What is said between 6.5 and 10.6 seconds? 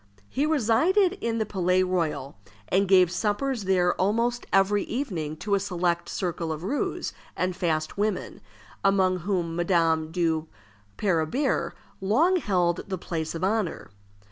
of roués and fast women, among whom Madame de